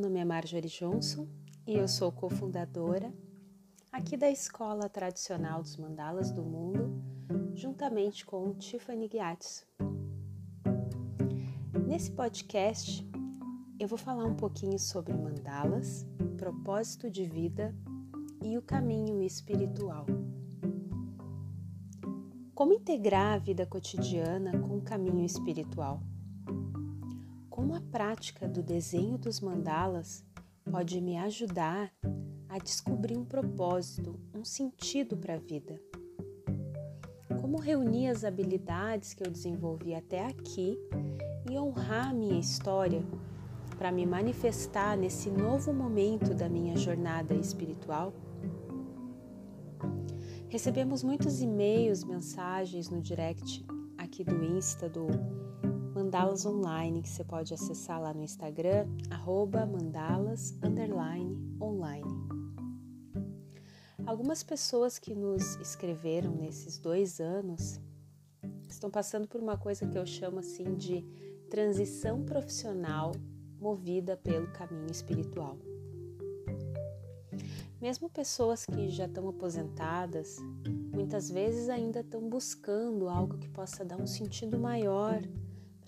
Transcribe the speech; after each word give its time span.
nome 0.00 0.18
é 0.18 0.24
Marjorie 0.24 0.66
Johnson 0.66 1.28
e 1.66 1.76
eu 1.76 1.86
sou 1.86 2.10
cofundadora 2.10 3.12
aqui 3.92 4.16
da 4.16 4.30
Escola 4.30 4.88
Tradicional 4.88 5.60
dos 5.60 5.76
Mandalas 5.76 6.32
do 6.32 6.42
Mundo, 6.42 7.02
juntamente 7.54 8.24
com 8.24 8.54
Tiffany 8.54 9.06
Gyatso. 9.08 9.66
Nesse 11.86 12.10
podcast, 12.12 13.06
eu 13.78 13.86
vou 13.86 13.98
falar 13.98 14.24
um 14.24 14.34
pouquinho 14.34 14.78
sobre 14.78 15.12
mandalas, 15.12 16.06
propósito 16.38 17.10
de 17.10 17.26
vida 17.26 17.76
e 18.42 18.56
o 18.56 18.62
caminho 18.62 19.20
espiritual. 19.20 20.06
Como 22.54 22.72
integrar 22.72 23.34
a 23.34 23.38
vida 23.38 23.66
cotidiana 23.66 24.58
com 24.60 24.78
o 24.78 24.82
caminho 24.82 25.26
espiritual? 25.26 26.00
Como 27.60 27.74
a 27.74 27.80
prática 27.82 28.48
do 28.48 28.62
desenho 28.62 29.18
dos 29.18 29.38
mandalas 29.38 30.24
pode 30.70 30.98
me 30.98 31.18
ajudar 31.18 31.92
a 32.48 32.56
descobrir 32.56 33.18
um 33.18 33.24
propósito, 33.24 34.18
um 34.34 34.42
sentido 34.42 35.14
para 35.14 35.34
a 35.34 35.38
vida? 35.38 35.78
Como 37.38 37.58
reunir 37.58 38.08
as 38.08 38.24
habilidades 38.24 39.12
que 39.12 39.22
eu 39.22 39.30
desenvolvi 39.30 39.94
até 39.94 40.24
aqui 40.24 40.78
e 41.50 41.58
honrar 41.58 42.14
minha 42.14 42.40
história 42.40 43.04
para 43.76 43.92
me 43.92 44.06
manifestar 44.06 44.96
nesse 44.96 45.28
novo 45.28 45.70
momento 45.70 46.34
da 46.34 46.48
minha 46.48 46.78
jornada 46.78 47.34
espiritual? 47.34 48.14
Recebemos 50.48 51.02
muitos 51.02 51.42
e-mails, 51.42 52.04
mensagens 52.04 52.88
no 52.88 53.02
direct 53.02 53.62
aqui 53.98 54.24
do 54.24 54.42
Insta 54.42 54.88
do 54.88 55.08
Mandalas 56.10 56.44
Online, 56.44 57.02
que 57.02 57.08
você 57.08 57.22
pode 57.22 57.54
acessar 57.54 58.02
lá 58.02 58.12
no 58.12 58.20
Instagram, 58.20 58.84
arroba 59.10 59.64
online. 61.62 62.10
Algumas 64.04 64.42
pessoas 64.42 64.98
que 64.98 65.14
nos 65.14 65.54
escreveram 65.60 66.32
nesses 66.34 66.78
dois 66.78 67.20
anos 67.20 67.80
estão 68.68 68.90
passando 68.90 69.28
por 69.28 69.40
uma 69.40 69.56
coisa 69.56 69.86
que 69.86 69.96
eu 69.96 70.04
chamo 70.04 70.40
assim 70.40 70.74
de 70.74 71.06
transição 71.48 72.24
profissional 72.24 73.12
movida 73.60 74.16
pelo 74.16 74.50
caminho 74.50 74.90
espiritual. 74.90 75.56
Mesmo 77.80 78.10
pessoas 78.10 78.66
que 78.66 78.88
já 78.88 79.06
estão 79.06 79.28
aposentadas, 79.28 80.38
muitas 80.92 81.30
vezes 81.30 81.68
ainda 81.68 82.00
estão 82.00 82.28
buscando 82.28 83.08
algo 83.08 83.38
que 83.38 83.48
possa 83.48 83.84
dar 83.84 83.96
um 83.96 84.08
sentido 84.08 84.58
maior 84.58 85.22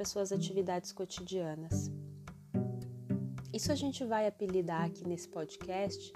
para 0.03 0.09
suas 0.09 0.33
atividades 0.33 0.91
cotidianas. 0.91 1.89
Isso 3.53 3.71
a 3.71 3.75
gente 3.77 4.05
vai 4.05 4.27
apelidar 4.27 4.83
aqui 4.85 5.07
nesse 5.07 5.29
podcast 5.29 6.13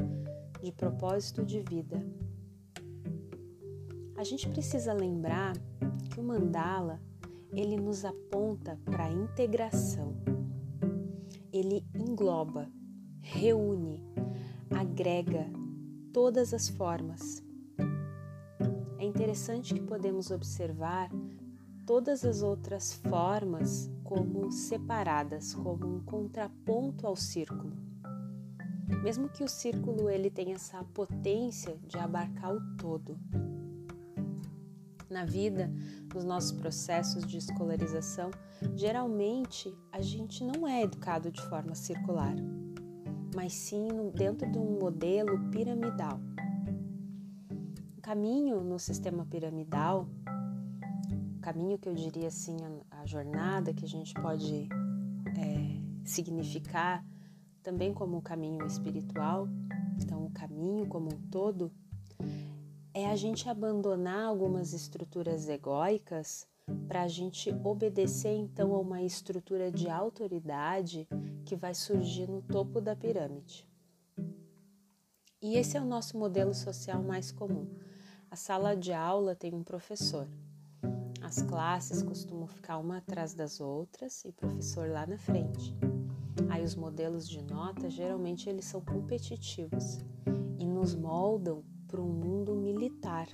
de 0.61 0.73
propósito 0.73 1.45
de 1.45 1.61
vida. 1.61 2.05
A 4.17 4.25
gente 4.25 4.49
precisa 4.49 4.93
lembrar 4.93 5.53
que 6.11 6.19
o 6.19 6.25
mandala 6.25 7.01
ele 7.53 7.77
nos 7.77 8.05
aponta 8.05 8.77
para 8.85 9.05
a 9.05 9.13
integração. 9.13 10.17
Ele 11.53 11.87
engloba, 11.95 12.69
reúne, 13.21 14.03
agrega 14.69 15.47
todas 16.13 16.53
as 16.53 16.69
formas. 16.69 17.41
É 18.99 19.05
interessante 19.05 19.75
que 19.75 19.81
podemos 19.81 20.33
observar 20.33 21.09
todas 21.87 22.25
as 22.25 22.43
outras 22.43 22.95
formas 22.95 23.91
como 24.03 24.51
separadas, 24.51 25.55
como 25.55 25.87
um 25.87 26.01
contraponto 26.01 27.07
ao 27.07 27.17
círculo. 27.17 27.73
Mesmo 29.03 29.29
que 29.29 29.43
o 29.43 29.49
círculo 29.49 30.11
ele 30.11 30.31
tenha 30.31 30.55
essa 30.55 30.83
potência 30.85 31.79
de 31.87 31.97
abarcar 31.99 32.55
o 32.55 32.77
todo. 32.77 33.19
Na 35.09 35.25
vida, 35.25 35.73
nos 36.13 36.25
nossos 36.25 36.53
processos 36.53 37.25
de 37.25 37.39
escolarização, 37.39 38.31
geralmente 38.75 39.73
a 39.93 40.03
gente 40.03 40.43
não 40.45 40.67
é 40.67 40.83
educado 40.83 41.31
de 41.31 41.41
forma 41.43 41.75
circular 41.75 42.35
mas 43.37 43.53
sim 43.53 44.11
dentro 44.15 44.51
de 44.51 44.59
um 44.59 44.79
modelo 44.79 45.39
piramidal. 45.51 46.19
O 47.99 48.01
caminho 48.01 48.63
no 48.63 48.79
sistema 48.79 49.27
piramidal, 49.27 50.09
caminho 51.47 51.79
que 51.79 51.89
eu 51.89 51.95
diria 51.95 52.27
assim, 52.27 52.57
a, 52.91 53.03
a 53.03 53.07
jornada 53.07 53.73
que 53.73 53.85
a 53.85 53.89
gente 53.89 54.13
pode 54.15 54.69
é, 55.39 56.05
significar 56.05 57.07
também 57.63 57.95
como 57.95 58.17
um 58.17 58.21
caminho 58.21 58.67
espiritual, 58.67 59.47
então 60.03 60.27
o 60.27 60.31
caminho 60.31 60.89
como 60.89 61.07
um 61.07 61.21
todo, 61.31 61.71
é 62.93 63.09
a 63.09 63.15
gente 63.15 63.49
abandonar 63.49 64.25
algumas 64.25 64.73
estruturas 64.73 65.49
egóicas 65.49 66.49
para 66.89 67.03
a 67.03 67.09
gente 67.09 67.55
obedecer 67.63 68.37
então 68.37 68.75
a 68.75 68.81
uma 68.81 69.01
estrutura 69.03 69.71
de 69.71 69.89
autoridade 69.89 71.07
que 71.45 71.55
vai 71.55 71.75
surgir 71.75 72.29
no 72.29 72.43
topo 72.43 72.81
da 72.81 72.97
pirâmide. 72.97 73.69
E 75.41 75.55
esse 75.55 75.77
é 75.77 75.81
o 75.81 75.85
nosso 75.85 76.19
modelo 76.19 76.53
social 76.53 77.01
mais 77.05 77.31
comum. 77.31 77.69
A 78.29 78.35
sala 78.35 78.75
de 78.75 78.93
aula 78.93 79.37
tem 79.37 79.55
um 79.55 79.63
professor. 79.63 80.27
As 81.27 81.43
classes 81.43 82.05
costumam 82.05 82.47
ficar 82.47 82.79
uma 82.79 82.99
atrás 82.99 83.35
das 83.35 83.61
outras 83.61 84.25
e 84.25 84.29
o 84.29 84.33
professor 84.33 84.89
lá 84.89 85.05
na 85.09 85.19
frente. 85.19 85.77
Aí 86.49 86.63
os 86.63 86.77
modelos 86.77 87.29
de 87.29 87.43
nota 87.43 87.91
geralmente 87.91 88.49
eles 88.49 88.67
são 88.67 88.81
competitivos 88.81 89.99
e 90.57 90.65
nos 90.65 90.95
moldam 90.95 91.65
para 91.89 92.01
um 92.01 92.13
mundo 92.13 92.55
militar, 92.55 93.27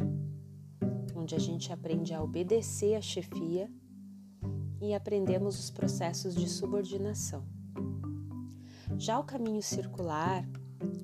onde 1.14 1.34
a 1.34 1.38
gente 1.38 1.70
aprende 1.70 2.14
a 2.14 2.22
obedecer 2.22 2.94
à 2.94 3.00
chefia 3.02 3.70
e 4.80 4.94
aprendemos 4.94 5.58
os 5.58 5.70
processos 5.70 6.34
de 6.34 6.48
subordinação. 6.48 7.44
Já 8.96 9.18
o 9.18 9.24
caminho 9.24 9.62
circular, 9.62 10.48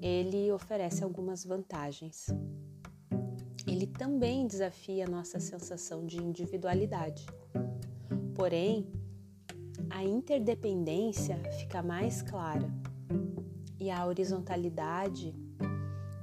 ele 0.00 0.50
oferece 0.50 1.04
algumas 1.04 1.44
vantagens. 1.44 2.28
Ele 3.68 3.86
também 3.86 4.46
desafia 4.46 5.04
a 5.04 5.10
nossa 5.10 5.38
sensação 5.38 6.06
de 6.06 6.16
individualidade. 6.16 7.26
Porém, 8.34 8.88
a 9.90 10.02
interdependência 10.02 11.36
fica 11.60 11.82
mais 11.82 12.22
clara 12.22 12.72
e 13.78 13.90
a 13.90 14.06
horizontalidade 14.06 15.34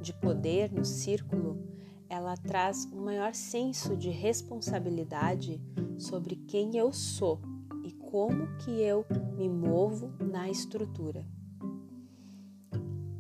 de 0.01 0.11
poder 0.13 0.71
no 0.71 0.83
círculo 0.83 1.63
ela 2.09 2.35
traz 2.35 2.85
um 2.91 3.03
maior 3.03 3.35
senso 3.35 3.95
de 3.95 4.09
responsabilidade 4.09 5.61
sobre 5.97 6.35
quem 6.35 6.75
eu 6.75 6.91
sou 6.91 7.39
e 7.83 7.91
como 7.91 8.57
que 8.57 8.71
eu 8.71 9.05
me 9.37 9.49
movo 9.49 10.11
na 10.19 10.49
estrutura. 10.49 11.25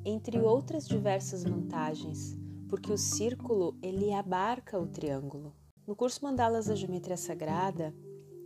Entre 0.03 0.39
outras 0.39 0.87
diversas 0.87 1.43
vantagens, 1.43 2.37
porque 2.69 2.91
o 2.91 2.97
círculo 2.97 3.77
ele 3.81 4.13
abarca 4.13 4.79
o 4.79 4.87
triângulo. 4.87 5.53
No 5.85 5.95
curso 5.95 6.23
Mandalas 6.23 6.65
da 6.65 6.75
Geometria 6.75 7.17
Sagrada, 7.17 7.93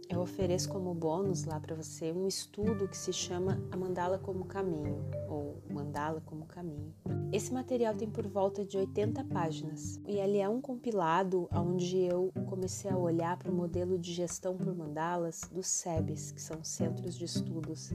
eu 0.09 0.21
ofereço 0.21 0.67
como 0.69 0.93
bônus 0.95 1.45
lá 1.45 1.59
para 1.59 1.75
você 1.75 2.11
um 2.11 2.27
estudo 2.27 2.87
que 2.87 2.97
se 2.97 3.13
chama 3.13 3.61
A 3.71 3.77
Mandala 3.77 4.17
como 4.17 4.43
Caminho, 4.43 5.05
ou 5.29 5.61
Mandala 5.69 6.19
como 6.25 6.47
Caminho. 6.47 6.95
Esse 7.31 7.53
material 7.53 7.93
tem 7.93 8.09
por 8.09 8.27
volta 8.27 8.65
de 8.65 8.75
80 8.75 9.23
páginas 9.25 10.01
e 10.07 10.17
ele 10.17 10.39
é 10.39 10.49
um 10.49 10.59
compilado 10.59 11.47
onde 11.53 11.99
eu 11.99 12.33
comecei 12.49 12.89
a 12.89 12.97
olhar 12.97 13.37
para 13.37 13.51
o 13.51 13.55
modelo 13.55 13.99
de 13.99 14.11
gestão 14.11 14.57
por 14.57 14.75
mandalas 14.75 15.41
dos 15.51 15.67
SEBs, 15.67 16.31
que 16.31 16.41
são 16.41 16.63
Centros 16.63 17.15
de 17.15 17.25
Estudos 17.25 17.93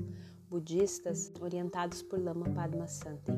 Budistas 0.48 1.32
orientados 1.40 2.00
por 2.00 2.22
Lama 2.22 2.48
Padma 2.50 2.86
Santen. 2.86 3.34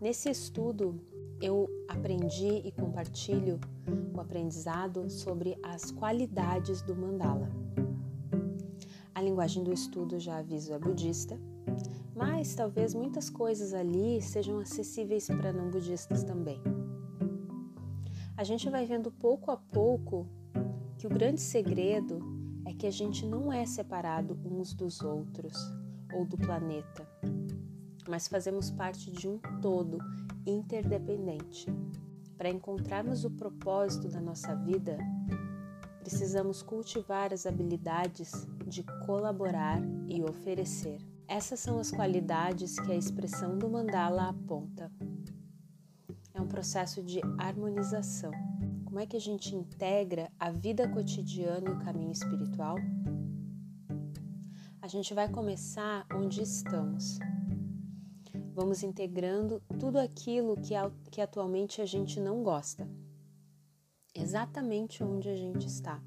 Nesse 0.00 0.30
estudo, 0.30 1.00
eu 1.40 1.68
aprendi 1.88 2.62
e 2.64 2.72
compartilho 2.72 3.60
o 4.14 4.20
aprendizado 4.20 5.08
sobre 5.08 5.56
as 5.62 5.90
qualidades 5.90 6.82
do 6.82 6.94
mandala. 6.94 7.48
A 9.14 9.22
linguagem 9.22 9.62
do 9.62 9.72
estudo 9.72 10.18
já 10.18 10.38
aviso 10.38 10.72
é 10.72 10.78
budista, 10.78 11.38
mas 12.14 12.54
talvez 12.54 12.94
muitas 12.94 13.30
coisas 13.30 13.72
ali 13.72 14.20
sejam 14.20 14.58
acessíveis 14.58 15.26
para 15.26 15.52
não 15.52 15.70
budistas 15.70 16.24
também. 16.24 16.60
A 18.36 18.44
gente 18.44 18.68
vai 18.70 18.86
vendo 18.86 19.10
pouco 19.10 19.50
a 19.50 19.56
pouco 19.56 20.26
que 20.96 21.06
o 21.06 21.10
grande 21.10 21.40
segredo 21.40 22.20
é 22.64 22.72
que 22.72 22.86
a 22.86 22.90
gente 22.90 23.24
não 23.26 23.52
é 23.52 23.64
separado 23.66 24.38
uns 24.44 24.74
dos 24.74 25.00
outros 25.00 25.56
ou 26.12 26.24
do 26.24 26.36
planeta, 26.36 27.06
mas 28.08 28.26
fazemos 28.26 28.70
parte 28.70 29.10
de 29.10 29.28
um 29.28 29.38
todo 29.60 29.98
interdependente. 30.46 31.66
Para 32.36 32.48
encontrarmos 32.48 33.24
o 33.24 33.30
propósito 33.30 34.08
da 34.08 34.20
nossa 34.20 34.54
vida, 34.54 34.96
precisamos 36.00 36.62
cultivar 36.62 37.32
as 37.32 37.44
habilidades 37.46 38.46
de 38.66 38.82
colaborar 39.04 39.80
e 40.08 40.22
oferecer. 40.22 40.98
Essas 41.26 41.60
são 41.60 41.78
as 41.78 41.90
qualidades 41.90 42.78
que 42.80 42.90
a 42.90 42.96
expressão 42.96 43.58
do 43.58 43.68
mandala 43.68 44.30
aponta. 44.30 44.90
É 46.32 46.40
um 46.40 46.46
processo 46.46 47.02
de 47.02 47.20
harmonização. 47.36 48.30
Como 48.84 48.98
é 48.98 49.06
que 49.06 49.16
a 49.16 49.20
gente 49.20 49.54
integra 49.54 50.32
a 50.38 50.50
vida 50.50 50.88
cotidiana 50.88 51.68
e 51.68 51.72
o 51.72 51.78
caminho 51.80 52.12
espiritual? 52.12 52.76
A 54.80 54.86
gente 54.86 55.12
vai 55.12 55.28
começar 55.28 56.06
onde 56.14 56.40
estamos. 56.40 57.18
Vamos 58.58 58.82
integrando 58.82 59.62
tudo 59.78 60.00
aquilo 60.00 60.56
que, 60.56 60.74
que 61.12 61.20
atualmente 61.20 61.80
a 61.80 61.86
gente 61.86 62.18
não 62.18 62.42
gosta, 62.42 62.90
exatamente 64.12 65.04
onde 65.04 65.28
a 65.28 65.36
gente 65.36 65.68
está, 65.68 66.02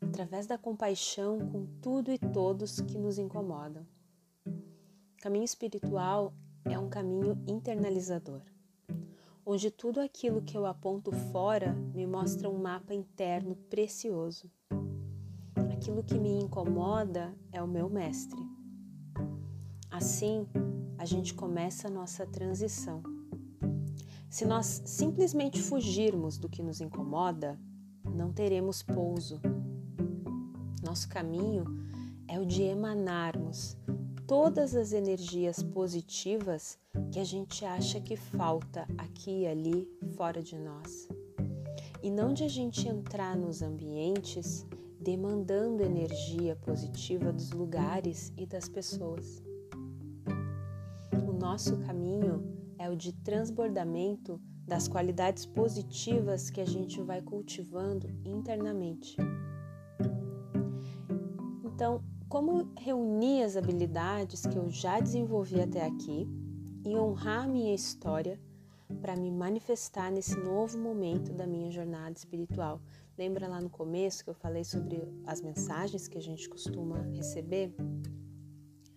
através 0.00 0.46
da 0.46 0.56
compaixão 0.56 1.38
com 1.38 1.66
tudo 1.82 2.10
e 2.10 2.18
todos 2.18 2.80
que 2.80 2.96
nos 2.96 3.18
incomodam. 3.18 3.86
O 4.46 5.20
caminho 5.20 5.44
espiritual 5.44 6.32
é 6.64 6.78
um 6.78 6.88
caminho 6.88 7.38
internalizador, 7.46 8.40
onde 9.44 9.70
tudo 9.70 10.00
aquilo 10.00 10.40
que 10.40 10.56
eu 10.56 10.64
aponto 10.64 11.12
fora 11.12 11.74
me 11.94 12.06
mostra 12.06 12.48
um 12.48 12.56
mapa 12.56 12.94
interno 12.94 13.54
precioso 13.68 14.50
aquilo 15.70 16.02
que 16.02 16.18
me 16.18 16.30
incomoda 16.30 17.36
é 17.52 17.62
o 17.62 17.68
meu 17.68 17.90
mestre. 17.90 18.40
Assim, 19.90 20.48
a 20.98 21.04
gente 21.04 21.34
começa 21.34 21.88
a 21.88 21.90
nossa 21.90 22.26
transição. 22.26 23.02
Se 24.28 24.44
nós 24.44 24.82
simplesmente 24.84 25.62
fugirmos 25.62 26.36
do 26.38 26.48
que 26.48 26.62
nos 26.62 26.80
incomoda, 26.80 27.58
não 28.04 28.32
teremos 28.32 28.82
pouso. 28.82 29.40
Nosso 30.82 31.08
caminho 31.08 31.64
é 32.28 32.38
o 32.38 32.44
de 32.44 32.62
emanarmos 32.62 33.76
todas 34.26 34.74
as 34.74 34.92
energias 34.92 35.62
positivas 35.62 36.78
que 37.12 37.20
a 37.20 37.24
gente 37.24 37.64
acha 37.64 38.00
que 38.00 38.16
falta 38.16 38.86
aqui 38.98 39.42
e 39.42 39.46
ali 39.46 39.88
fora 40.16 40.42
de 40.42 40.58
nós. 40.58 41.08
E 42.02 42.10
não 42.10 42.32
de 42.32 42.44
a 42.44 42.48
gente 42.48 42.88
entrar 42.88 43.36
nos 43.36 43.62
ambientes 43.62 44.66
demandando 45.00 45.84
energia 45.84 46.56
positiva 46.56 47.32
dos 47.32 47.52
lugares 47.52 48.32
e 48.36 48.44
das 48.44 48.68
pessoas. 48.68 49.45
Nosso 51.48 51.76
caminho 51.76 52.42
é 52.76 52.90
o 52.90 52.96
de 52.96 53.12
transbordamento 53.12 54.40
das 54.66 54.88
qualidades 54.88 55.46
positivas 55.46 56.50
que 56.50 56.60
a 56.60 56.64
gente 56.64 57.00
vai 57.00 57.22
cultivando 57.22 58.08
internamente. 58.24 59.16
Então, 61.64 62.02
como 62.28 62.68
reunir 62.76 63.44
as 63.44 63.56
habilidades 63.56 64.44
que 64.44 64.58
eu 64.58 64.68
já 64.68 64.98
desenvolvi 64.98 65.60
até 65.60 65.86
aqui 65.86 66.28
e 66.84 66.96
honrar 66.96 67.48
minha 67.48 67.76
história 67.76 68.40
para 69.00 69.14
me 69.14 69.30
manifestar 69.30 70.10
nesse 70.10 70.36
novo 70.36 70.76
momento 70.76 71.32
da 71.32 71.46
minha 71.46 71.70
jornada 71.70 72.16
espiritual, 72.16 72.80
Lembra 73.18 73.48
lá 73.48 73.62
no 73.62 73.70
começo 73.70 74.22
que 74.22 74.28
eu 74.28 74.34
falei 74.34 74.62
sobre 74.62 75.02
as 75.24 75.40
mensagens 75.40 76.06
que 76.06 76.18
a 76.18 76.20
gente 76.20 76.46
costuma 76.50 76.98
receber? 77.14 77.74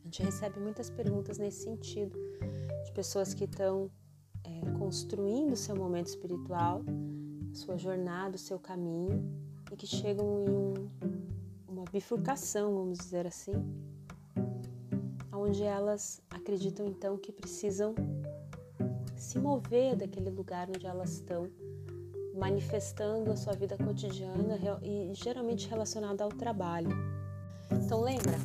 Gente 0.10 0.24
recebe 0.24 0.60
muitas 0.60 0.90
perguntas 0.90 1.38
nesse 1.38 1.66
sentido, 1.66 2.18
de 2.84 2.92
pessoas 2.94 3.32
que 3.36 3.44
estão 3.44 3.92
é, 4.44 4.72
construindo 4.80 5.56
seu 5.56 5.76
momento 5.76 6.08
espiritual, 6.08 6.82
sua 7.54 7.78
jornada, 7.78 8.36
o 8.36 8.40
seu 8.40 8.58
caminho, 8.58 9.24
e 9.72 9.76
que 9.76 9.86
chegam 9.86 10.26
em 10.26 10.50
um, 10.50 10.90
uma 11.68 11.86
bifurcação, 11.94 12.74
vamos 12.74 12.98
dizer 12.98 13.28
assim, 13.28 13.52
onde 15.32 15.62
elas 15.62 16.24
acreditam 16.32 16.88
então 16.88 17.16
que 17.16 17.32
precisam 17.32 17.94
se 19.16 19.38
mover 19.38 19.96
daquele 19.96 20.32
lugar 20.32 20.70
onde 20.70 20.88
elas 20.88 21.12
estão 21.12 21.48
manifestando 22.34 23.32
a 23.32 23.36
sua 23.36 23.54
vida 23.54 23.78
cotidiana 23.78 24.58
e 24.82 25.12
geralmente 25.14 25.70
relacionada 25.70 26.24
ao 26.24 26.30
trabalho. 26.30 26.90
Então 27.72 28.02
lembra, 28.02 28.40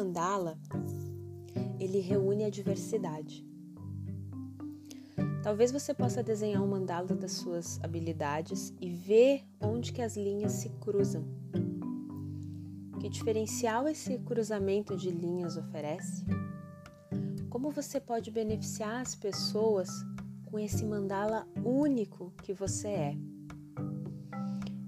mandala 0.00 0.58
ele 1.78 2.00
reúne 2.00 2.44
a 2.44 2.50
diversidade. 2.50 3.46
Talvez 5.42 5.70
você 5.70 5.92
possa 5.92 6.22
desenhar 6.22 6.62
um 6.62 6.66
mandala 6.66 7.14
das 7.14 7.32
suas 7.32 7.78
habilidades 7.82 8.74
e 8.80 8.90
ver 8.90 9.44
onde 9.60 9.92
que 9.92 10.02
as 10.02 10.16
linhas 10.16 10.52
se 10.52 10.70
cruzam. 10.80 11.24
Que 13.00 13.08
diferencial 13.08 13.88
esse 13.88 14.18
cruzamento 14.18 14.96
de 14.96 15.10
linhas 15.10 15.56
oferece? 15.56 16.24
Como 17.48 17.70
você 17.70 18.00
pode 18.00 18.30
beneficiar 18.30 19.00
as 19.00 19.14
pessoas 19.14 19.88
com 20.50 20.58
esse 20.58 20.84
mandala 20.84 21.46
único 21.64 22.32
que 22.42 22.52
você 22.52 22.88
é. 22.88 23.16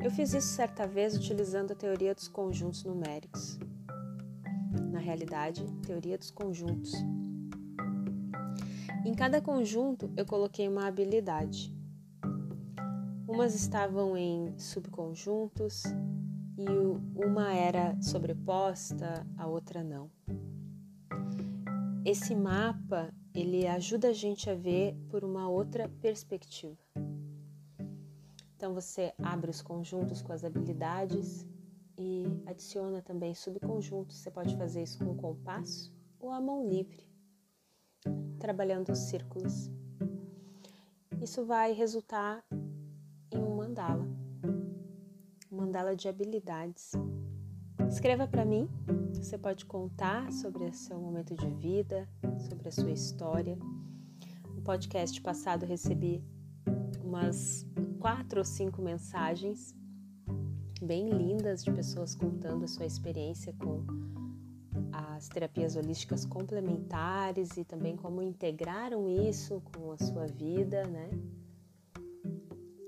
Eu 0.03 0.11
fiz 0.11 0.35
isso 0.35 0.49
certa 0.49 0.87
vez 0.87 1.14
utilizando 1.14 1.73
a 1.73 1.76
teoria 1.76 2.14
dos 2.14 2.29
conjuntos 2.29 2.85
numéricos. 2.85 3.59
Realidade, 5.02 5.64
teoria 5.84 6.16
dos 6.16 6.31
conjuntos. 6.31 6.93
Em 9.04 9.12
cada 9.14 9.40
conjunto 9.40 10.08
eu 10.16 10.25
coloquei 10.25 10.69
uma 10.69 10.87
habilidade. 10.87 11.76
Umas 13.26 13.52
estavam 13.54 14.16
em 14.16 14.56
subconjuntos 14.56 15.82
e 16.56 16.66
uma 17.16 17.52
era 17.52 18.00
sobreposta, 18.00 19.26
a 19.37 19.49
outra 19.49 19.82
não. 19.82 20.08
Esse 22.04 22.37
mapa 22.37 23.12
ele 23.34 23.66
ajuda 23.66 24.08
a 24.08 24.12
gente 24.12 24.49
a 24.49 24.54
ver 24.54 24.94
por 25.10 25.25
uma 25.25 25.49
outra 25.49 25.88
perspectiva. 26.00 26.78
Então 28.56 28.72
você 28.72 29.12
abre 29.19 29.50
os 29.50 29.60
conjuntos 29.60 30.22
com 30.22 30.32
as 30.32 30.44
habilidades 30.44 31.44
e 32.02 32.43
adiciona 32.46 33.00
também 33.00 33.34
subconjuntos. 33.34 34.16
Você 34.16 34.31
pode 34.31 34.56
fazer 34.56 34.82
isso 34.82 34.99
com 34.99 35.12
o 35.12 35.16
compasso 35.16 35.94
ou 36.19 36.31
a 36.31 36.40
mão 36.40 36.69
livre, 36.69 37.06
trabalhando 38.38 38.90
os 38.90 38.99
círculos. 38.99 39.70
Isso 41.20 41.44
vai 41.44 41.72
resultar 41.72 42.44
em 43.31 43.38
um 43.38 43.56
mandala, 43.56 44.04
um 45.50 45.56
mandala 45.56 45.94
de 45.94 46.09
habilidades. 46.09 46.92
Escreva 47.88 48.26
para 48.26 48.44
mim 48.44 48.68
você 49.14 49.38
pode 49.38 49.64
contar 49.66 50.32
sobre 50.32 50.64
o 50.64 50.73
seu 50.73 50.99
momento 50.99 51.37
de 51.37 51.49
vida, 51.54 52.09
sobre 52.49 52.68
a 52.68 52.73
sua 52.73 52.90
história. 52.90 53.56
No 54.52 54.62
podcast 54.62 55.21
passado 55.21 55.64
recebi 55.64 56.25
umas 57.04 57.64
quatro 58.00 58.40
ou 58.40 58.44
cinco 58.44 58.82
mensagens 58.82 59.73
bem 60.83 61.09
lindas 61.09 61.65
de 61.65 61.71
pessoas 61.71 62.15
contando 62.15 62.65
a 62.65 62.69
sua 62.69 62.87
experiência 62.87 63.55
com 63.59 63.85
as 64.93 65.29
terapias 65.29 65.77
holísticas 65.77 66.27
complementares 66.27 67.57
e 67.57 67.65
também 67.65 67.97
como 67.97 68.21
integraram 68.21 69.09
isso 69.09 69.62
com 69.75 69.93
a 69.93 69.99
sua 69.99 70.27
vida, 70.27 70.85
né? 70.87 71.09